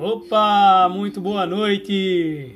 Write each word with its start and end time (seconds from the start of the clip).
Opa, 0.00 0.88
muito 0.88 1.20
boa 1.20 1.44
noite! 1.44 2.54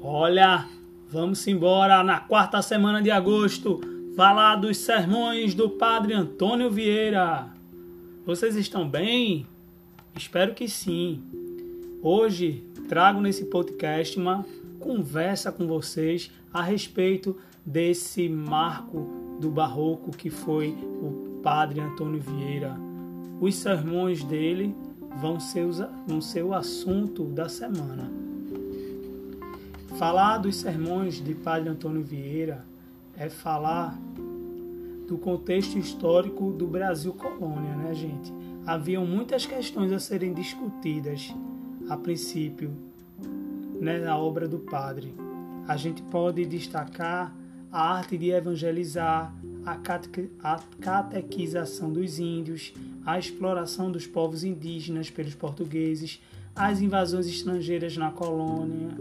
Olha, 0.00 0.68
vamos 1.08 1.44
embora 1.48 2.04
na 2.04 2.20
quarta 2.20 2.62
semana 2.62 3.02
de 3.02 3.10
agosto 3.10 3.80
falar 4.14 4.54
dos 4.54 4.76
sermões 4.76 5.52
do 5.52 5.68
Padre 5.68 6.14
Antônio 6.14 6.70
Vieira. 6.70 7.48
Vocês 8.24 8.54
estão 8.54 8.88
bem? 8.88 9.48
Espero 10.14 10.54
que 10.54 10.68
sim. 10.68 11.20
Hoje 12.00 12.64
trago 12.88 13.20
nesse 13.20 13.46
podcast 13.46 14.16
uma 14.16 14.46
conversa 14.78 15.50
com 15.50 15.66
vocês 15.66 16.30
a 16.54 16.62
respeito 16.62 17.36
desse 17.66 18.28
marco 18.28 19.38
do 19.40 19.50
barroco 19.50 20.12
que 20.12 20.30
foi 20.30 20.68
o 20.68 21.40
Padre 21.42 21.80
Antônio 21.80 22.20
Vieira. 22.20 22.76
Os 23.40 23.56
sermões 23.56 24.22
dele 24.22 24.72
vão 25.18 25.40
ser, 25.40 25.66
vão 26.06 26.20
ser 26.20 26.42
o 26.42 26.54
assunto 26.54 27.24
da 27.24 27.48
semana. 27.48 28.10
Falar 29.98 30.38
dos 30.38 30.56
sermões 30.56 31.22
de 31.22 31.34
Padre 31.34 31.68
Antônio 31.68 32.02
Vieira 32.02 32.64
é 33.16 33.28
falar 33.28 33.98
do 35.06 35.18
contexto 35.18 35.76
histórico 35.76 36.52
do 36.52 36.66
Brasil 36.66 37.12
colônia, 37.12 37.74
né, 37.74 37.94
gente? 37.94 38.32
Haviam 38.64 39.04
muitas 39.04 39.44
questões 39.44 39.90
a 39.92 39.98
serem 39.98 40.32
discutidas 40.32 41.34
a 41.88 41.96
princípio 41.96 42.70
né, 43.80 43.98
na 43.98 44.16
obra 44.16 44.46
do 44.46 44.60
padre. 44.60 45.12
A 45.66 45.76
gente 45.76 46.02
pode 46.02 46.46
destacar 46.46 47.34
a 47.72 47.94
arte 47.94 48.16
de 48.16 48.30
evangelizar, 48.30 49.34
a 49.64 49.76
catequização 50.80 51.92
dos 51.92 52.18
índios, 52.18 52.72
a 53.12 53.18
exploração 53.18 53.90
dos 53.90 54.06
povos 54.06 54.44
indígenas 54.44 55.10
pelos 55.10 55.34
portugueses, 55.34 56.20
as 56.54 56.80
invasões 56.80 57.26
estrangeiras 57.26 57.96
na 57.96 58.10
colônia. 58.10 58.96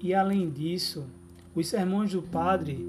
E 0.00 0.12
além 0.12 0.50
disso, 0.50 1.04
os 1.54 1.68
sermões 1.68 2.12
do 2.12 2.22
padre 2.22 2.84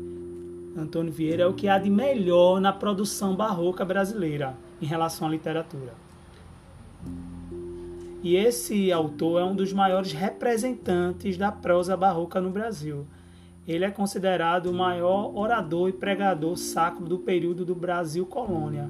Antônio 0.76 1.12
Vieira 1.12 1.44
é 1.44 1.48
o 1.48 1.54
que 1.54 1.68
há 1.68 1.78
de 1.78 1.90
melhor 1.90 2.60
na 2.60 2.74
produção 2.74 3.36
barroca 3.36 3.86
brasileira 3.86 4.56
em 4.82 4.86
relação 4.86 5.28
à 5.28 5.32
literatura. 5.32 5.94
E 8.24 8.36
esse 8.36 8.92
autor 8.92 9.42
é 9.42 9.44
um 9.44 9.56
dos 9.56 9.72
maiores 9.72 10.14
representantes 10.14 11.38
da 11.38 11.52
prosa 11.52 11.96
barroca 11.96 12.42
no 12.42 12.50
Brasil. 12.50 13.06
Ele 13.66 13.86
é 13.86 13.90
considerado 13.90 14.68
o 14.68 14.74
maior 14.74 15.34
orador 15.38 15.88
e 15.88 15.94
pregador 15.94 16.58
sacro 16.58 17.06
do 17.06 17.20
período 17.20 17.64
do 17.64 17.74
Brasil 17.74 18.26
colônia. 18.26 18.90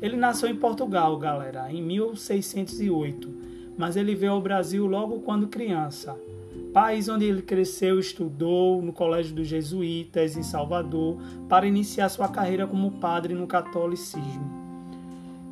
Ele 0.00 0.16
nasceu 0.16 0.48
em 0.48 0.56
Portugal, 0.56 1.18
galera, 1.18 1.70
em 1.70 1.82
1608, 1.82 3.28
mas 3.76 3.96
ele 3.96 4.14
veio 4.14 4.32
ao 4.32 4.40
Brasil 4.40 4.86
logo 4.86 5.20
quando 5.20 5.46
criança. 5.46 6.16
País 6.72 7.06
onde 7.08 7.26
ele 7.26 7.42
cresceu, 7.42 7.98
estudou 7.98 8.80
no 8.80 8.94
Colégio 8.94 9.34
dos 9.34 9.46
Jesuítas 9.46 10.38
em 10.38 10.42
Salvador 10.42 11.18
para 11.46 11.66
iniciar 11.66 12.08
sua 12.08 12.28
carreira 12.28 12.66
como 12.66 12.92
padre 12.92 13.34
no 13.34 13.46
catolicismo. 13.46 14.68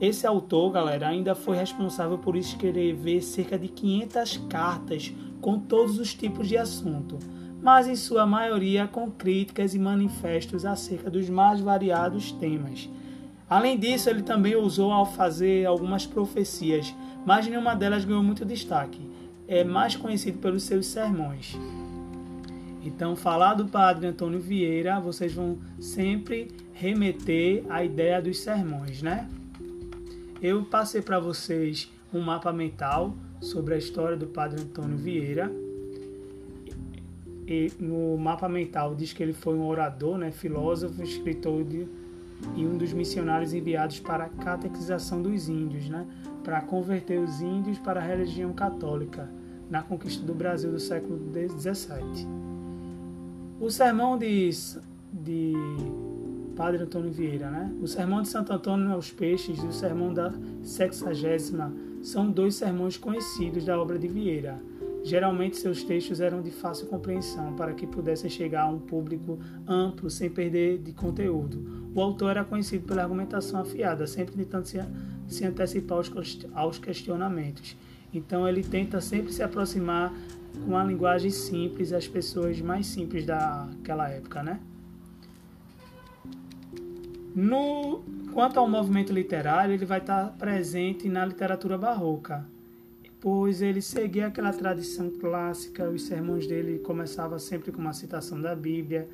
Esse 0.01 0.27
autor, 0.27 0.73
galera, 0.73 1.09
ainda 1.09 1.34
foi 1.34 1.57
responsável 1.57 2.17
por 2.17 2.37
escrever 2.37 3.21
cerca 3.23 3.59
de 3.59 3.69
500 3.69 4.37
cartas 4.49 5.12
com 5.43 5.59
todos 5.59 5.99
os 5.99 6.15
tipos 6.15 6.49
de 6.49 6.57
assunto 6.57 7.19
mas 7.67 7.89
em 7.89 7.97
sua 7.97 8.25
maioria 8.25 8.86
com 8.86 9.11
críticas 9.11 9.75
e 9.75 9.78
manifestos 9.81 10.64
acerca 10.64 11.11
dos 11.11 11.28
mais 11.28 11.59
variados 11.59 12.31
temas. 12.31 12.89
Além 13.50 13.77
disso, 13.77 14.09
ele 14.09 14.22
também 14.22 14.55
usou 14.55 14.92
ao 14.92 15.05
fazer 15.05 15.67
algumas 15.67 16.06
profecias, 16.06 16.94
mas 17.25 17.49
nenhuma 17.49 17.75
delas 17.75 18.04
ganhou 18.04 18.22
muito 18.22 18.44
destaque. 18.44 19.00
É 19.49 19.65
mais 19.65 19.97
conhecido 19.97 20.38
pelos 20.38 20.62
seus 20.62 20.87
sermões. 20.87 21.59
Então, 22.84 23.16
falar 23.16 23.54
do 23.54 23.66
padre 23.66 24.06
Antônio 24.06 24.38
Vieira, 24.38 25.00
vocês 25.00 25.34
vão 25.34 25.59
sempre 25.81 26.47
remeter 26.72 27.65
à 27.69 27.83
ideia 27.83 28.22
dos 28.22 28.38
sermões, 28.38 29.03
né? 29.03 29.28
Eu 30.41 30.62
passei 30.66 31.03
para 31.03 31.19
vocês 31.19 31.91
um 32.15 32.21
mapa 32.21 32.53
mental 32.53 33.16
sobre 33.41 33.75
a 33.75 33.77
história 33.77 34.16
do 34.16 34.28
padre 34.28 34.62
Antônio 34.62 34.97
Vieira 34.97 35.66
e 37.47 37.73
no 37.79 38.17
mapa 38.19 38.49
mental 38.49 38.95
diz 38.95 39.12
que 39.12 39.23
ele 39.23 39.33
foi 39.33 39.55
um 39.55 39.67
orador, 39.67 40.19
né, 40.19 40.33
filósofo, 40.33 41.03
escritor 41.03 41.62
de, 41.65 41.87
e 42.57 42.67
um 42.67 42.77
dos 42.77 42.93
missionários 42.93 43.55
enviados 43.55 44.01
para 44.01 44.25
a 44.25 44.29
catequização 44.29 45.23
dos 45.23 45.49
índios, 45.49 45.89
né, 45.89 46.07
para 46.43 46.61
converter 46.61 47.21
os 47.21 47.41
índios 47.41 47.79
para 47.79 48.01
a 48.01 48.03
religião 48.03 48.53
católica 48.53 49.31
na 49.71 49.83
conquista 49.83 50.25
do 50.25 50.34
Brasil 50.34 50.71
do 50.73 50.81
século 50.81 51.19
XVII. 51.33 52.27
O 53.61 53.71
sermão 53.71 54.19
de, 54.19 54.51
de 55.13 55.53
Padre 56.57 56.83
Antônio 56.83 57.11
Vieira, 57.11 57.51
né? 57.51 57.75
O 57.81 57.87
sermão 57.87 58.23
de 58.23 58.28
Santo 58.28 58.53
Antônio 58.53 58.93
aos 58.93 59.11
Peixes 59.11 59.59
e 59.59 59.67
o 59.67 59.73
sermão 59.73 60.13
da 60.13 60.33
Sexagésima 60.63 61.73
são 62.03 62.31
dois 62.31 62.55
sermões 62.55 62.97
conhecidos 62.97 63.65
da 63.65 63.81
obra 63.81 63.99
de 63.99 64.07
Vieira 64.07 64.61
Geralmente 65.06 65.56
seus 65.56 65.84
textos 65.84 66.19
eram 66.19 66.43
de 66.43 66.50
fácil 66.50 66.89
compreensão 66.89 67.55
para 67.55 67.72
que 67.72 67.87
pudessem 67.87 68.28
chegar 68.28 68.62
a 68.62 68.69
um 68.69 68.81
público 68.81 69.39
amplo 69.65 70.11
sem 70.11 70.28
perder 70.28 70.78
de 70.78 70.93
conteúdo. 70.93 71.93
O 71.94 72.00
autor 72.00 72.31
era 72.31 72.44
conhecido 72.44 72.84
pela 72.89 73.05
argumentação 73.05 73.61
afiada, 73.61 74.05
sempre 74.09 74.34
tentando 74.34 74.66
se, 75.28 75.45
antecipar 75.45 76.00
aos 76.55 76.78
questionamentos. 76.81 77.77
Então 78.12 78.49
ele 78.49 78.65
tenta 78.65 79.00
sempre 79.00 79.33
se 79.33 79.45
aproximar 79.45 80.12
com 80.55 80.72
uma 80.72 80.83
linguagem 80.83 81.31
simples 81.31 81.93
às 81.93 82.09
pessoas 82.09 82.61
mais 82.61 82.89
simples 82.89 83.25
daquela 83.25 84.09
época, 84.09 84.43
né? 84.43 84.59
No, 87.33 88.03
quanto 88.33 88.59
ao 88.59 88.69
movimento 88.69 89.12
literário, 89.12 89.72
ele 89.72 89.87
vai 89.87 90.00
estar 90.00 90.37
presente 90.37 91.09
na 91.09 91.25
literatura 91.25 91.78
barroca 91.78 92.45
pois 93.26 93.60
ele 93.60 93.82
seguia 93.82 94.28
aquela 94.28 94.53
tradição 94.53 95.10
clássica, 95.10 95.91
os 95.91 96.03
sermões 96.06 96.47
dele 96.47 96.78
começavam 96.78 97.41
sempre 97.41 97.72
com 97.72 97.81
uma 97.81 97.92
citação 97.92 98.41
da 98.41 98.54
Bíblia, 98.54 99.09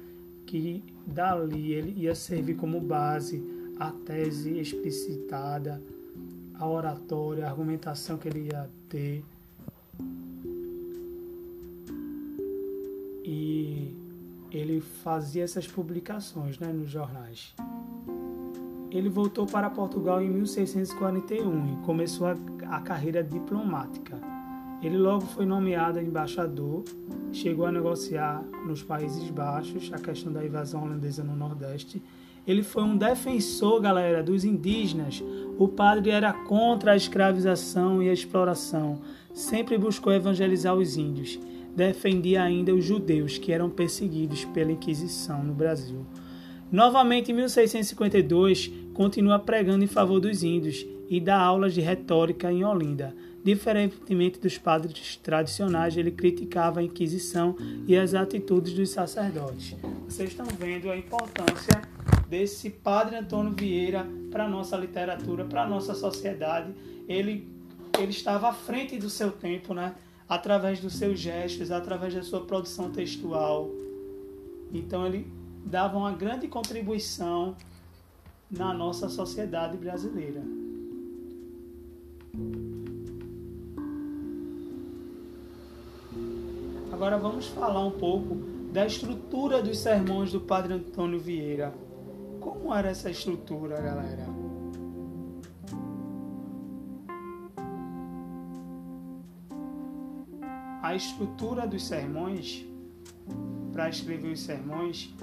que 0.45 0.85
dali 1.07 1.73
ele 1.73 1.99
ia 1.99 2.15
servir 2.15 2.57
como 2.57 2.79
base 2.79 3.43
a 3.81 3.91
tese 3.91 4.59
explicitada, 4.59 5.83
a 6.53 6.69
oratória, 6.69 7.47
a 7.47 7.49
argumentação 7.49 8.19
que 8.19 8.29
ele 8.29 8.49
ia 8.53 8.69
ter. 8.87 9.25
E 13.25 13.97
ele 14.51 14.83
fazia 15.03 15.43
essas 15.43 15.67
publicações 15.67 16.59
né, 16.59 16.71
nos 16.71 16.91
jornais. 16.91 17.55
Ele 18.93 19.09
voltou 19.09 19.47
para 19.47 19.71
Portugal 19.71 20.21
em 20.21 20.29
1641 20.29 21.73
e 21.73 21.77
começou 21.87 22.27
a, 22.27 22.37
a 22.69 22.81
carreira 22.81 23.25
diplomática. 23.25 24.21
Ele 24.83 24.99
logo 24.99 25.23
foi 25.23 25.47
nomeado 25.47 25.99
embaixador, 25.99 26.85
chegou 27.33 27.65
a 27.65 27.73
negociar 27.73 28.45
nos 28.67 28.83
Países 28.83 29.31
Baixos 29.31 29.91
a 29.95 29.99
questão 29.99 30.31
da 30.31 30.45
invasão 30.45 30.83
holandesa 30.83 31.25
no 31.25 31.35
Nordeste. 31.35 32.03
Ele 32.47 32.63
foi 32.63 32.83
um 32.83 32.95
defensor, 32.95 33.81
galera, 33.81 34.23
dos 34.23 34.45
indígenas. 34.45 35.25
O 35.59 35.69
padre 35.69 36.11
era 36.11 36.33
contra 36.33 36.93
a 36.93 36.97
escravização 36.97 38.03
e 38.03 38.11
a 38.11 38.13
exploração. 38.13 39.01
Sempre 39.33 39.79
buscou 39.79 40.13
evangelizar 40.13 40.75
os 40.75 40.99
índios. 40.99 41.41
Defendia 41.75 42.43
ainda 42.43 42.75
os 42.75 42.85
judeus 42.85 43.39
que 43.39 43.53
eram 43.53 43.71
perseguidos 43.71 44.45
pela 44.47 44.73
Inquisição 44.73 45.43
no 45.43 45.55
Brasil. 45.55 46.05
Novamente, 46.73 47.31
em 47.31 47.35
1652, 47.35 48.73
continua 48.95 49.39
pregando 49.39 49.85
em 49.85 49.89
favor 49.89 50.21
dos 50.21 50.43
índios 50.43 50.87
e 51.09 51.21
dá 51.21 51.39
aulas 51.39 51.75
de 51.75 51.81
retórica 51.81 52.51
em 52.51 52.65
Olinda. 52.65 53.15
Diferentemente 53.45 54.39
dos 54.39 54.57
padres 54.57 55.17
tradicionais, 55.17 55.97
ele 55.97 56.13
criticava 56.13 56.81
a 56.81 56.83
Inquisição 56.83 57.57
e 57.87 57.97
as 57.97 58.15
atitudes 58.15 58.73
dos 58.73 58.91
sacerdotes. 58.91 59.77
Vocês 60.09 60.31
estão 60.31 60.47
vendo 60.47 60.91
a 60.91 60.97
importância 60.97 61.83
desse 62.29 62.71
padre 62.71 63.17
Antônio 63.17 63.53
Vieira 63.53 64.07
para 64.31 64.45
a 64.45 64.49
nossa 64.49 64.77
literatura, 64.77 65.45
para 65.45 65.65
a 65.65 65.69
nossa 65.69 65.95
sociedade. 65.95 66.73
Ele, 67.09 67.49
ele 67.99 68.11
estava 68.11 68.49
à 68.49 68.53
frente 68.53 68.97
do 68.97 69.11
seu 69.11 69.33
tempo, 69.33 69.75
né? 69.75 69.95
através 70.33 70.81
dos 70.81 70.95
seus 70.95 71.21
gestos, 71.21 71.71
através 71.71 72.15
da 72.15 72.23
sua 72.23 72.41
produção 72.41 72.91
textual. 72.91 73.69
Então 74.73 75.07
ele 75.07 75.27
dava 75.63 75.99
uma 75.99 76.13
grande 76.13 76.49
contribuição 76.49 77.55
na 78.53 78.75
nossa 78.75 79.09
sociedade 79.09 79.79
brasileira. 79.79 80.43
Agora 86.93 87.17
vamos 87.19 87.47
falar 87.49 87.85
um 87.85 87.93
pouco 87.93 88.37
da 88.71 88.87
estrutura 88.87 89.63
dos 89.63 89.79
sermões 89.79 90.31
do 90.31 90.41
Padre 90.41 90.75
Antônio 90.75 91.19
Vieira. 91.19 91.73
Como 92.41 92.73
era 92.75 92.91
essa 92.91 93.11
estrutura, 93.11 93.81
galera? 93.81 94.27
A 100.83 100.95
estrutura 100.95 101.67
dos 101.67 101.87
sermões, 101.87 102.67
para 103.73 103.89
escrever 103.89 104.33
os 104.33 104.41
sermões, 104.41 105.15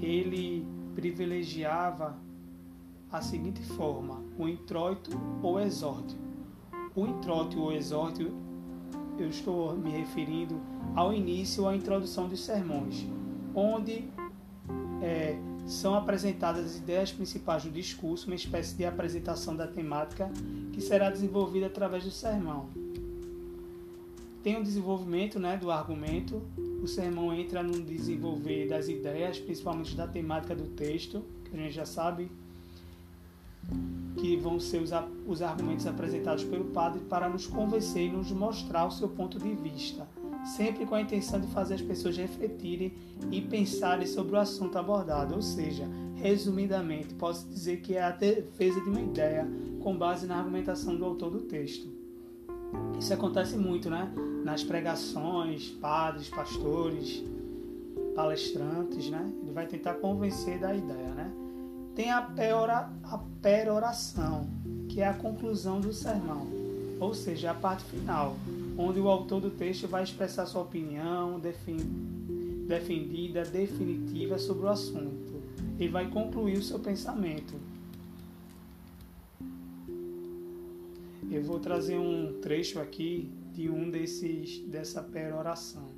ele 0.00 0.66
privilegiava 0.94 2.16
a 3.12 3.20
seguinte 3.20 3.62
forma: 3.62 4.22
o 4.38 4.48
introito 4.48 5.10
ou 5.42 5.60
exórdio. 5.60 6.18
O 6.94 7.06
introito 7.06 7.60
ou 7.60 7.72
exórdio, 7.72 8.32
eu 9.18 9.28
estou 9.28 9.76
me 9.76 9.90
referindo 9.90 10.60
ao 10.96 11.12
início 11.12 11.62
ou 11.62 11.68
à 11.68 11.76
introdução 11.76 12.28
dos 12.28 12.44
sermões, 12.44 13.06
onde 13.54 14.04
é, 15.02 15.36
são 15.66 15.94
apresentadas 15.94 16.66
as 16.66 16.76
ideias 16.76 17.12
principais 17.12 17.64
do 17.64 17.70
discurso, 17.70 18.26
uma 18.26 18.34
espécie 18.34 18.74
de 18.74 18.84
apresentação 18.84 19.54
da 19.54 19.66
temática 19.66 20.30
que 20.72 20.80
será 20.80 21.10
desenvolvida 21.10 21.66
através 21.66 22.04
do 22.04 22.10
sermão. 22.10 22.68
Tem 24.42 24.58
o 24.58 24.62
desenvolvimento 24.62 25.38
né, 25.38 25.56
do 25.56 25.70
argumento, 25.70 26.42
o 26.82 26.88
sermão 26.88 27.32
entra 27.32 27.62
no 27.62 27.80
desenvolver 27.80 28.68
das 28.68 28.88
ideias, 28.88 29.38
principalmente 29.38 29.94
da 29.94 30.06
temática 30.06 30.54
do 30.54 30.64
texto, 30.64 31.24
que 31.44 31.56
a 31.56 31.60
gente 31.60 31.72
já 31.72 31.86
sabe 31.86 32.28
que 34.16 34.36
vão 34.36 34.60
ser 34.60 34.82
os, 34.82 34.90
os 35.26 35.42
argumentos 35.42 35.86
apresentados 35.86 36.44
pelo 36.44 36.66
padre 36.66 37.00
para 37.08 37.28
nos 37.28 37.46
convencer 37.46 38.04
e 38.04 38.10
nos 38.10 38.30
mostrar 38.30 38.86
o 38.86 38.90
seu 38.90 39.08
ponto 39.08 39.38
de 39.38 39.54
vista, 39.54 40.06
sempre 40.56 40.84
com 40.86 40.94
a 40.94 41.00
intenção 41.00 41.40
de 41.40 41.46
fazer 41.48 41.74
as 41.74 41.82
pessoas 41.82 42.16
refletirem 42.16 42.92
e 43.30 43.40
pensarem 43.40 44.06
sobre 44.06 44.36
o 44.36 44.38
assunto 44.38 44.76
abordado. 44.78 45.34
Ou 45.34 45.42
seja, 45.42 45.88
resumidamente, 46.16 47.14
posso 47.14 47.48
dizer 47.48 47.80
que 47.80 47.94
é 47.94 48.02
a 48.02 48.10
defesa 48.10 48.80
de 48.80 48.88
uma 48.88 49.00
ideia 49.00 49.48
com 49.80 49.96
base 49.96 50.26
na 50.26 50.36
argumentação 50.36 50.96
do 50.96 51.04
autor 51.04 51.30
do 51.30 51.40
texto. 51.40 51.88
Isso 52.98 53.12
acontece 53.12 53.56
muito, 53.56 53.90
né? 53.90 54.12
Nas 54.44 54.62
pregações, 54.62 55.68
padres, 55.68 56.28
pastores, 56.28 57.22
palestrantes, 58.14 59.10
né? 59.10 59.32
Ele 59.42 59.52
vai 59.52 59.66
tentar 59.66 59.94
convencer 59.94 60.58
da 60.58 60.74
ideia? 60.74 61.11
Tem 61.94 62.10
a, 62.10 62.22
peora, 62.22 62.90
a 63.02 63.18
peroração, 63.42 64.48
que 64.88 65.02
é 65.02 65.06
a 65.06 65.12
conclusão 65.12 65.78
do 65.78 65.92
sermão, 65.92 66.46
ou 66.98 67.12
seja, 67.12 67.50
a 67.50 67.54
parte 67.54 67.84
final, 67.84 68.36
onde 68.78 68.98
o 68.98 69.08
autor 69.08 69.42
do 69.42 69.50
texto 69.50 69.86
vai 69.86 70.02
expressar 70.02 70.46
sua 70.46 70.62
opinião 70.62 71.38
defendida, 72.66 73.44
definitiva 73.44 74.38
sobre 74.38 74.64
o 74.64 74.68
assunto. 74.68 75.42
Ele 75.78 75.90
vai 75.90 76.08
concluir 76.08 76.56
o 76.56 76.62
seu 76.62 76.78
pensamento. 76.78 77.54
Eu 81.30 81.42
vou 81.42 81.60
trazer 81.60 81.98
um 81.98 82.40
trecho 82.40 82.80
aqui 82.80 83.30
de 83.52 83.68
um 83.68 83.90
desses 83.90 84.60
dessa 84.60 85.02
peroração. 85.02 85.91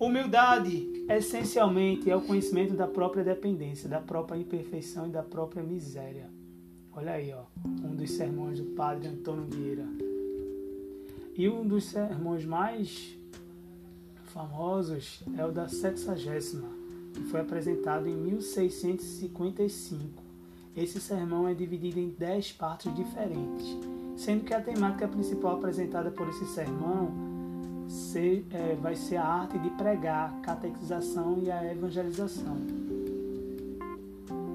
Humildade, 0.00 1.04
essencialmente, 1.10 2.10
é 2.10 2.16
o 2.16 2.22
conhecimento 2.22 2.72
da 2.72 2.88
própria 2.88 3.22
dependência, 3.22 3.86
da 3.86 4.00
própria 4.00 4.38
imperfeição 4.38 5.06
e 5.06 5.10
da 5.10 5.22
própria 5.22 5.62
miséria. 5.62 6.30
Olha 6.90 7.12
aí, 7.12 7.30
ó, 7.34 7.42
um 7.84 7.94
dos 7.94 8.12
sermões 8.12 8.58
do 8.58 8.64
padre 8.74 9.08
Antônio 9.08 9.44
Vieira. 9.44 9.84
E 11.36 11.46
um 11.50 11.66
dos 11.66 11.84
sermões 11.84 12.46
mais 12.46 13.14
famosos 14.32 15.22
é 15.36 15.44
o 15.44 15.52
da 15.52 15.68
sexagésima, 15.68 16.70
que 17.12 17.24
foi 17.24 17.42
apresentado 17.42 18.08
em 18.08 18.16
1655. 18.16 20.22
Esse 20.74 20.98
sermão 20.98 21.46
é 21.46 21.52
dividido 21.52 22.00
em 22.00 22.08
dez 22.08 22.50
partes 22.50 22.90
diferentes, 22.94 23.76
sendo 24.16 24.44
que 24.44 24.54
a 24.54 24.62
temática 24.62 25.06
principal 25.06 25.56
apresentada 25.56 26.10
por 26.10 26.26
esse 26.30 26.46
sermão 26.46 27.29
ser, 27.90 28.46
é, 28.52 28.76
vai 28.80 28.94
ser 28.94 29.16
a 29.16 29.24
arte 29.24 29.58
de 29.58 29.68
pregar, 29.70 30.32
catequização 30.42 31.38
e 31.42 31.50
a 31.50 31.72
evangelização. 31.72 32.56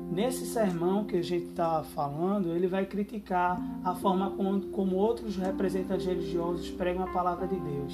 Nesse 0.10 0.46
sermão 0.46 1.04
que 1.04 1.18
a 1.18 1.22
gente 1.22 1.48
está 1.48 1.84
falando, 1.84 2.56
ele 2.56 2.68
vai 2.68 2.86
criticar 2.86 3.62
a 3.84 3.94
forma 3.94 4.32
como, 4.32 4.62
como 4.68 4.96
outros 4.96 5.36
representantes 5.36 6.06
religiosos 6.06 6.70
pregam 6.72 7.04
a 7.04 7.08
palavra 7.12 7.46
de 7.46 7.60
Deus. 7.60 7.94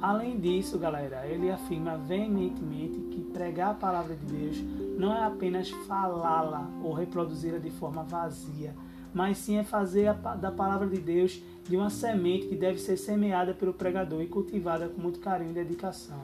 Além 0.00 0.38
disso, 0.38 0.78
galera, 0.78 1.26
ele 1.26 1.50
afirma 1.50 1.98
veementemente 1.98 2.98
que 3.10 3.20
pregar 3.20 3.72
a 3.72 3.74
palavra 3.74 4.16
de 4.16 4.24
Deus 4.24 4.64
não 4.98 5.14
é 5.14 5.24
apenas 5.24 5.70
falá-la 5.86 6.66
ou 6.82 6.94
reproduzi-la 6.94 7.58
de 7.58 7.70
forma 7.70 8.02
vazia, 8.02 8.74
mas 9.16 9.38
sim 9.38 9.56
é 9.56 9.64
fazer 9.64 10.08
a, 10.08 10.12
da 10.12 10.52
palavra 10.52 10.86
de 10.86 11.00
Deus 11.00 11.40
de 11.66 11.74
uma 11.74 11.88
semente 11.88 12.48
que 12.48 12.54
deve 12.54 12.78
ser 12.78 12.98
semeada 12.98 13.54
pelo 13.54 13.72
pregador 13.72 14.20
e 14.20 14.26
cultivada 14.26 14.90
com 14.90 15.00
muito 15.00 15.20
carinho 15.20 15.52
e 15.52 15.54
dedicação. 15.54 16.20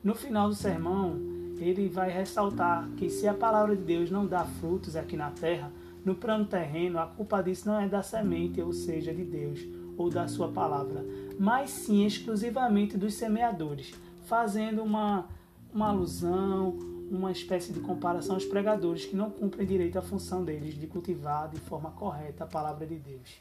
No 0.00 0.14
final 0.14 0.48
do 0.48 0.54
sermão, 0.54 1.16
ele 1.58 1.88
vai 1.88 2.08
ressaltar 2.08 2.88
que 2.96 3.10
se 3.10 3.26
a 3.26 3.34
palavra 3.34 3.74
de 3.74 3.82
Deus 3.82 4.12
não 4.12 4.28
dá 4.28 4.44
frutos 4.44 4.94
aqui 4.94 5.16
na 5.16 5.32
terra, 5.32 5.72
no 6.04 6.14
plano 6.14 6.44
terreno, 6.44 7.00
a 7.00 7.06
culpa 7.06 7.42
disso 7.42 7.66
não 7.66 7.80
é 7.80 7.88
da 7.88 8.00
semente, 8.00 8.62
ou 8.62 8.72
seja, 8.72 9.12
de 9.12 9.24
Deus, 9.24 9.66
ou 9.96 10.08
da 10.08 10.28
sua 10.28 10.46
palavra, 10.46 11.04
mas 11.36 11.70
sim 11.70 12.06
exclusivamente 12.06 12.96
dos 12.96 13.14
semeadores, 13.14 13.92
fazendo 14.24 14.84
uma, 14.84 15.26
uma 15.72 15.88
alusão, 15.88 16.78
uma 17.10 17.30
espécie 17.30 17.72
de 17.72 17.80
comparação 17.80 18.34
aos 18.34 18.44
pregadores 18.44 19.04
que 19.04 19.16
não 19.16 19.30
cumprem 19.30 19.66
direito 19.66 19.98
a 19.98 20.02
função 20.02 20.44
deles 20.44 20.74
de 20.74 20.86
cultivar 20.86 21.48
de 21.50 21.60
forma 21.60 21.90
correta 21.90 22.44
a 22.44 22.46
palavra 22.46 22.86
de 22.86 22.96
Deus. 22.96 23.40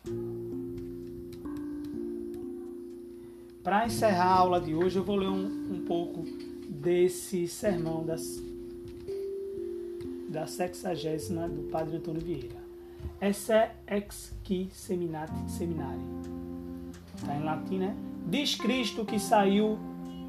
Para 3.64 3.86
encerrar 3.86 4.26
a 4.26 4.40
aula 4.40 4.60
de 4.60 4.76
hoje, 4.76 4.98
eu 4.98 5.04
vou 5.04 5.16
ler 5.16 5.30
um, 5.30 5.46
um 5.74 5.86
pouco 5.86 6.24
desse 6.68 7.48
sermão 7.48 8.06
das, 8.06 8.42
da 10.28 10.46
sexagésima 10.46 11.48
do 11.48 11.64
Padre 11.70 11.96
Antônio 11.96 12.22
Vieira. 12.22 12.62
Esse 13.22 13.70
ex 13.88 14.34
qui 14.44 14.70
seminari. 14.74 15.32
Está 17.16 17.36
em 17.38 17.44
latim, 17.44 17.78
né? 17.78 17.96
Diz 18.28 18.56
Cristo 18.56 19.06
que 19.06 19.18
saiu, 19.18 19.78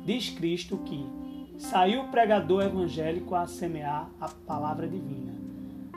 diz 0.04 0.30
Cristo 0.30 0.76
que 0.78 1.04
saiu 1.56 2.02
o 2.02 2.08
pregador 2.08 2.64
evangélico 2.64 3.34
a 3.34 3.46
semear 3.46 4.10
a 4.20 4.28
palavra 4.28 4.88
divina. 4.88 5.32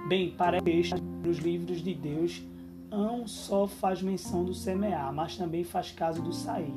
Bem, 0.08 0.32
para 0.32 0.60
este, 0.66 1.02
nos 1.02 1.38
livros 1.38 1.82
de 1.82 1.94
Deus, 1.94 2.42
não 2.90 3.28
só 3.28 3.68
faz 3.68 4.02
menção 4.02 4.46
do 4.46 4.54
semear, 4.54 5.12
mas 5.14 5.36
também 5.36 5.64
faz 5.64 5.92
caso 5.92 6.22
do 6.22 6.32
sair. 6.32 6.74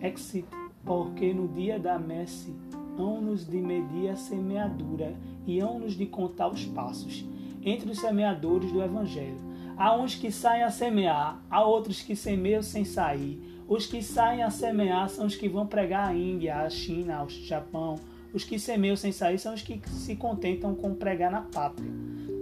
Exit, 0.00 0.46
porque 0.84 1.32
no 1.32 1.46
dia 1.46 1.78
da 1.78 1.98
messe, 1.98 2.52
hão-nos 2.98 3.46
de 3.46 3.58
medir 3.58 4.08
a 4.10 4.16
semeadura 4.16 5.14
e 5.46 5.60
hão-nos 5.60 5.94
de 5.94 6.06
contar 6.06 6.48
os 6.48 6.64
passos. 6.64 7.24
Entre 7.62 7.90
os 7.90 8.00
semeadores 8.00 8.72
do 8.72 8.82
Evangelho, 8.82 9.38
há 9.76 9.96
uns 9.96 10.16
que 10.16 10.32
saem 10.32 10.64
a 10.64 10.70
semear, 10.70 11.40
há 11.48 11.64
outros 11.64 12.02
que 12.02 12.16
semeiam 12.16 12.62
sem 12.62 12.84
sair. 12.84 13.40
Os 13.68 13.86
que 13.86 14.02
saem 14.02 14.42
a 14.42 14.50
semear 14.50 15.08
são 15.08 15.26
os 15.26 15.36
que 15.36 15.48
vão 15.48 15.66
pregar 15.66 16.08
à 16.08 16.14
Índia, 16.14 16.56
à 16.56 16.68
China, 16.68 17.18
ao 17.18 17.28
Japão, 17.28 17.94
os 18.32 18.44
que 18.44 18.58
semeiam 18.58 18.96
sem 18.96 19.12
sair 19.12 19.38
são 19.38 19.54
os 19.54 19.62
que 19.62 19.80
se 19.90 20.16
contentam 20.16 20.74
com 20.74 20.94
pregar 20.94 21.30
na 21.30 21.42
pátria. 21.42 21.90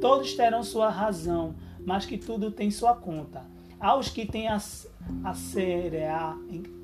Todos 0.00 0.35
terão 0.35 0.62
sua 0.62 0.88
razão, 0.88 1.54
mas 1.85 2.06
que 2.06 2.16
tudo 2.16 2.50
tem 2.50 2.70
sua 2.70 2.94
conta. 2.94 3.44
Aos 3.78 4.09
que 4.09 4.26
têm 4.26 4.49
a, 4.49 4.56
a 5.25 5.35
cereá, 5.35 6.37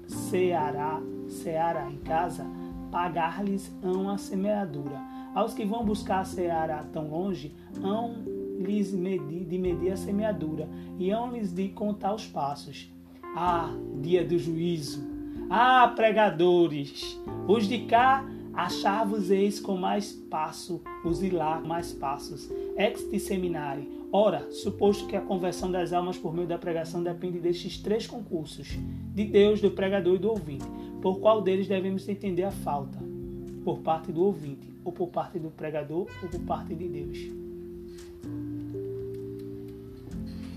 ceará, 0.06 1.00
ceará 1.28 1.90
em 1.90 1.98
casa, 1.98 2.46
pagar-lhes 2.90 3.72
hão 3.82 4.08
a 4.08 4.18
semeadura. 4.18 5.00
Aos 5.34 5.52
que 5.52 5.64
vão 5.64 5.84
buscar 5.84 6.20
a 6.20 6.25
seara 6.25 6.84
tão 6.92 7.10
longe, 7.10 7.54
hão 7.82 8.14
lhes 8.58 8.92
medir, 8.92 9.44
de 9.44 9.58
medir 9.58 9.92
a 9.92 9.96
semeadura, 9.96 10.68
e 10.98 11.10
hão 11.10 11.30
lhes 11.30 11.52
de 11.52 11.68
contar 11.68 12.14
os 12.14 12.26
passos. 12.26 12.90
Ah, 13.36 13.70
dia 14.00 14.25
do 14.26 14.38
juízo! 14.38 15.04
Ah, 15.50 15.92
pregadores! 15.94 17.20
Os 17.46 17.68
de 17.68 17.80
cá 17.80 18.25
Achar-vos-eis 18.56 19.60
com 19.60 19.76
mais 19.76 20.12
passo, 20.12 20.80
os 21.04 21.20
lá 21.30 21.60
mais 21.60 21.92
passos. 21.92 22.50
Ex 22.78 23.04
te 23.04 23.20
seminare. 23.20 23.86
Ora, 24.10 24.50
suposto 24.50 25.06
que 25.06 25.14
a 25.14 25.20
conversão 25.20 25.70
das 25.70 25.92
almas 25.92 26.16
por 26.16 26.32
meio 26.32 26.48
da 26.48 26.56
pregação 26.56 27.02
depende 27.02 27.38
destes 27.38 27.76
três 27.76 28.06
concursos, 28.06 28.68
de 29.14 29.25
Deus, 29.26 29.60
do 29.60 29.70
pregador 29.70 30.14
e 30.14 30.18
do 30.18 30.30
ouvinte, 30.30 30.64
por 31.02 31.20
qual 31.20 31.42
deles 31.42 31.68
devemos 31.68 32.08
entender 32.08 32.44
a 32.44 32.50
falta? 32.50 32.98
Por 33.62 33.80
parte 33.80 34.10
do 34.10 34.22
ouvinte, 34.25 34.72
ou 34.82 34.90
por 34.90 35.08
parte 35.08 35.38
do 35.38 35.50
pregador, 35.50 36.06
ou 36.22 36.28
por 36.30 36.40
parte 36.40 36.75
de 36.75 36.88
Deus. 36.88 37.18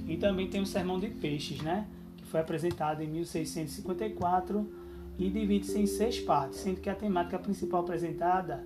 E 0.07 0.15
também 0.15 0.47
tem 0.47 0.61
o 0.61 0.65
Sermão 0.65 0.97
de 0.97 1.09
Peixes, 1.09 1.61
né? 1.61 1.85
Que 2.15 2.25
foi 2.25 2.39
apresentado 2.39 3.01
em 3.01 3.07
1654 3.07 4.78
e 5.19 5.29
divide-se 5.29 5.77
em 5.77 5.85
seis 5.85 6.17
partes, 6.19 6.59
sendo 6.59 6.79
que 6.79 6.89
a 6.89 6.95
temática 6.95 7.37
principal 7.37 7.81
apresentada 7.81 8.65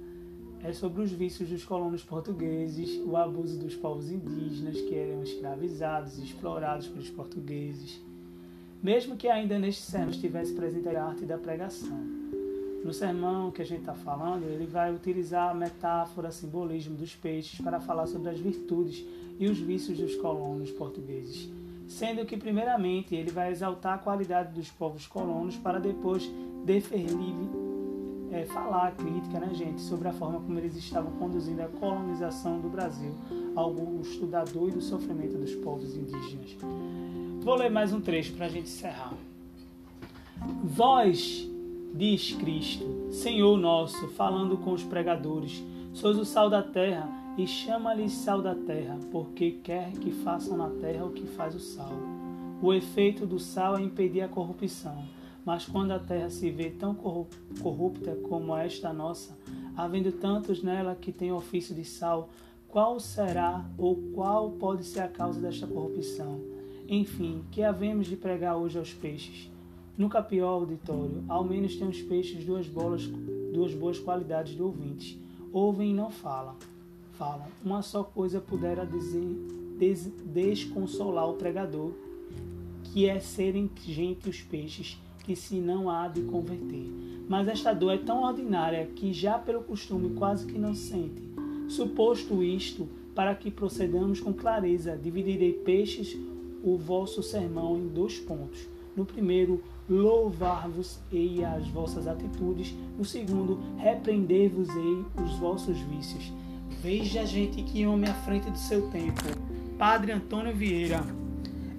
é 0.64 0.72
sobre 0.72 1.02
os 1.02 1.12
vícios 1.12 1.50
dos 1.50 1.66
colonos 1.66 2.04
portugueses, 2.04 3.02
o 3.06 3.18
abuso 3.18 3.58
dos 3.58 3.76
povos 3.76 4.10
indígenas 4.10 4.80
que 4.80 4.96
eram 4.96 5.24
escravizados 5.24 6.20
e 6.20 6.24
explorados 6.24 6.88
pelos 6.88 7.10
portugueses, 7.10 8.00
mesmo 8.82 9.18
que 9.18 9.28
ainda 9.28 9.58
neste 9.58 9.82
sermão 9.82 10.12
estivesse 10.12 10.54
presente 10.54 10.88
a 10.88 11.04
arte 11.04 11.26
da 11.26 11.38
pregação. 11.38 12.00
No 12.86 12.94
sermão 12.94 13.50
que 13.50 13.62
a 13.62 13.66
gente 13.66 13.80
está 13.80 13.94
falando, 13.94 14.44
ele 14.44 14.66
vai 14.66 14.94
utilizar 14.94 15.52
a 15.52 15.54
metáfora, 15.54 16.32
simbolismo 16.32 16.96
dos 16.96 17.16
peixes 17.16 17.60
para 17.62 17.80
falar 17.80 18.08
sobre 18.08 18.30
as 18.30 18.40
virtudes 18.40 19.06
e 19.40 19.48
os 19.48 19.58
vícios 19.58 19.98
dos 19.98 20.16
colonos 20.16 20.70
portugueses. 20.72 21.50
Sendo 21.88 22.26
que, 22.26 22.38
primeiramente, 22.38 23.16
ele 23.16 23.32
vai 23.32 23.52
exaltar 23.52 23.96
a 23.96 23.98
qualidade 23.98 24.54
dos 24.54 24.70
povos 24.70 25.06
colonos 25.06 25.58
para 25.58 25.80
depois 25.80 26.30
deferir, 26.66 27.36
é, 28.32 28.46
falar 28.46 28.88
a 28.88 28.92
crítica, 28.92 29.40
né, 29.40 29.54
gente, 29.54 29.82
sobre 29.82 30.08
a 30.08 30.14
forma 30.14 30.40
como 30.40 30.58
eles 30.58 30.76
estavam 30.76 31.12
conduzindo 31.14 31.62
a 31.62 31.68
colonização 31.68 32.60
do 32.60 32.70
Brasil 32.70 33.14
gosto 34.14 34.26
da 34.28 34.44
dor 34.44 34.70
e 34.70 34.72
do 34.74 34.82
sofrimento 34.82 35.38
dos 35.38 35.56
povos 35.56 35.96
indígenas. 35.96 36.58
Vou 37.42 37.56
ler 37.56 37.72
mais 37.72 37.94
um 37.94 38.02
trecho 38.02 38.34
para 38.34 38.48
a 38.48 38.50
gente 38.50 38.68
encerrar. 38.68 39.14
Vós, 40.64 41.50
diz 41.94 42.34
Cristo, 42.34 43.12
Senhor 43.12 43.58
nosso, 43.58 44.08
falando 44.10 44.58
com 44.58 44.74
os 44.74 44.84
pregadores, 44.84 45.64
sois 45.94 46.18
o 46.18 46.26
sal 46.26 46.50
da 46.50 46.62
terra, 46.62 47.10
e 47.38 47.48
chama-lhes 47.48 48.12
sal 48.12 48.42
da 48.42 48.54
terra, 48.54 49.00
porque 49.12 49.52
quer 49.64 49.92
que 49.94 50.12
façam 50.12 50.56
na 50.56 50.70
terra 50.70 51.06
o 51.06 51.12
que 51.12 51.26
faz 51.26 51.56
o 51.56 51.60
sal. 51.60 51.94
O 52.62 52.74
efeito 52.74 53.26
do 53.26 53.40
sal 53.40 53.78
é 53.78 53.82
impedir 53.82 54.22
a 54.22 54.28
corrupção, 54.28 55.04
mas 55.44 55.66
quando 55.66 55.92
a 55.92 56.00
terra 56.00 56.30
se 56.30 56.50
vê 56.52 56.70
tão 56.70 56.94
corrupta 56.94 58.16
como 58.28 58.56
esta 58.56 58.94
nossa, 58.94 59.38
havendo 59.76 60.12
tantos 60.12 60.62
nela 60.62 60.96
que 60.96 61.12
têm 61.12 61.32
ofício 61.32 61.74
de 61.74 61.84
sal, 61.84 62.30
qual 62.68 63.00
será 63.00 63.66
ou 63.78 63.96
qual 64.14 64.52
pode 64.52 64.84
ser 64.84 65.02
a 65.02 65.08
causa 65.08 65.40
desta 65.40 65.68
corrupção? 65.68 66.40
Enfim, 66.88 67.44
que 67.52 67.64
havemos 67.64 68.08
de 68.08 68.16
pregar 68.16 68.58
hoje 68.58 68.78
aos 68.78 68.94
peixes? 68.94 69.52
No 69.98 70.10
capial 70.10 70.62
auditório, 70.62 71.24
ao 71.28 71.44
menos 71.44 71.76
tem 71.76 71.88
os 71.88 72.02
peixes 72.02 72.46
duas, 72.46 72.68
bolas, 72.68 73.06
duas 73.54 73.74
boas 73.74 74.00
qualidades 74.00 74.56
de 74.56 74.62
ouvintes. 74.62 75.20
Ouvem 75.52 75.92
e 75.92 75.94
não 75.94 76.10
falam. 76.10 76.56
Falam. 77.14 77.48
Uma 77.64 77.82
só 77.82 78.04
coisa 78.04 78.42
pudera 78.42 78.86
dizer, 78.86 79.36
des, 79.78 80.08
desconsolar 80.26 81.30
o 81.30 81.34
pregador, 81.34 81.92
que 82.86 83.08
é 83.08 83.20
serem 83.20 83.70
gente 83.86 84.30
os 84.30 84.42
peixes, 84.42 85.00
que 85.24 85.36
se 85.36 85.56
não 85.56 85.90
há 85.90 86.08
de 86.08 86.22
converter. 86.24 86.92
Mas 87.28 87.48
esta 87.48 87.74
dor 87.74 87.94
é 87.94 87.98
tão 87.98 88.24
ordinária 88.24 88.86
que 88.96 89.14
já 89.14 89.38
pelo 89.38 89.64
costume 89.64 90.16
quase 90.16 90.46
que 90.46 90.58
não 90.58 90.76
sente. 90.76 91.22
Suposto 91.70 92.44
isto, 92.44 92.88
para 93.16 93.34
que 93.36 93.50
procedamos 93.50 94.20
com 94.20 94.34
clareza, 94.34 94.98
dividirei 94.98 95.54
peixes 95.54 96.18
o 96.64 96.78
vosso 96.78 97.22
sermão 97.22 97.78
em 97.78 97.88
dois 97.88 98.20
pontos. 98.20 98.68
No 98.96 99.06
primeiro, 99.06 99.64
louvar-vos-ei 99.90 101.44
as 101.44 101.68
vossas 101.68 102.08
atitudes. 102.08 102.76
No 102.98 103.04
segundo, 103.04 103.60
repreender-vos-ei 103.78 105.06
os 105.24 105.34
vossos 105.38 105.78
vícios. 105.80 106.32
Veja, 106.84 107.26
gente, 107.26 107.64
que 107.64 107.88
homem 107.88 108.10
à 108.10 108.14
frente 108.14 108.52
do 108.52 108.58
seu 108.58 108.90
tempo. 108.90 109.24
Padre 109.80 110.12
Antônio 110.12 110.54
Vieira. 110.54 111.02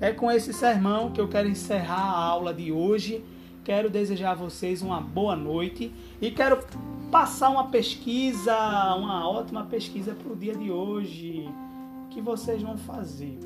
É 0.00 0.12
com 0.12 0.32
esse 0.32 0.50
sermão 0.50 1.12
que 1.12 1.20
eu 1.20 1.28
quero 1.28 1.46
encerrar 1.46 2.00
a 2.00 2.24
aula 2.24 2.54
de 2.54 2.72
hoje. 2.72 3.22
Quero 3.62 3.90
desejar 3.90 4.30
a 4.30 4.34
vocês 4.34 4.80
uma 4.80 5.02
boa 5.02 5.36
noite 5.36 5.92
e 6.22 6.30
quero 6.30 6.58
passar 7.10 7.50
uma 7.50 7.68
pesquisa, 7.68 8.56
uma 8.94 9.28
ótima 9.28 9.64
pesquisa 9.66 10.14
para 10.14 10.32
o 10.32 10.34
dia 10.34 10.54
de 10.54 10.70
hoje 10.70 11.46
que 12.08 12.22
vocês 12.22 12.62
vão 12.62 12.78
fazer. 12.78 13.38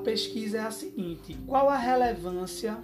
Pesquisa 0.00 0.58
é 0.58 0.60
a 0.60 0.70
seguinte: 0.70 1.36
qual 1.46 1.68
a 1.68 1.76
relevância 1.76 2.76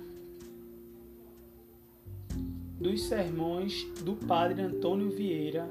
dos 2.79 3.03
sermões 3.05 3.85
do 4.03 4.15
Padre 4.15 4.63
Antônio 4.63 5.11
Vieira? 5.11 5.69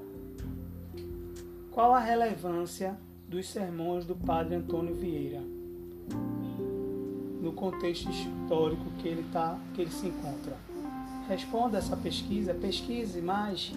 Qual 1.71 1.93
a 1.93 1.99
relevância 1.99 2.97
dos 3.27 3.47
sermões 3.47 4.05
do 4.05 4.15
Padre 4.15 4.55
Antônio 4.55 4.93
Vieira 4.93 5.41
no 7.41 7.51
contexto 7.51 8.09
histórico 8.09 8.85
que 8.99 9.07
ele 9.07 9.25
tá, 9.31 9.59
que 9.73 9.81
ele 9.81 9.91
se 9.91 10.07
encontra? 10.07 10.57
Responda 11.27 11.77
essa 11.77 11.97
pesquisa, 11.97 12.53
pesquise 12.53 13.21
mais. 13.21 13.73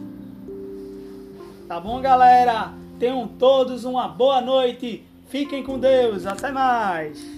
Tá 1.67 1.81
bom, 1.81 2.01
galera? 2.01 2.73
Tenham 2.99 3.27
todos 3.27 3.85
uma 3.85 4.09
boa 4.09 4.41
noite. 4.41 5.05
Fiquem 5.29 5.63
com 5.63 5.79
Deus. 5.79 6.27
Até 6.27 6.51
mais. 6.51 7.38